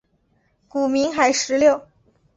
[0.67, 1.85] 古名海石榴。